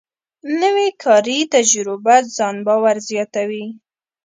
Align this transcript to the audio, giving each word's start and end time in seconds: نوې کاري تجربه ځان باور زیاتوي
نوې 0.61 0.87
کاري 1.03 1.39
تجربه 1.53 2.15
ځان 2.35 2.55
باور 2.67 2.95
زیاتوي 3.09 3.65